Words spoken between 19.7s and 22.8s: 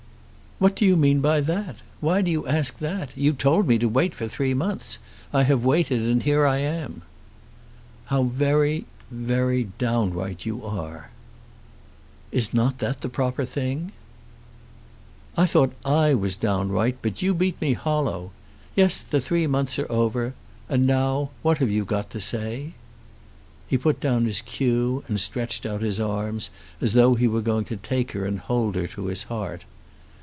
are over. And now what have you got to say?"